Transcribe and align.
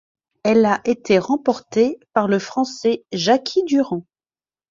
Elle 0.43 0.65
a 0.65 0.81
été 0.83 1.19
remportée 1.19 1.99
par 2.13 2.27
le 2.27 2.39
Français 2.39 3.05
Jacky 3.11 3.63
Durand. 3.65 4.03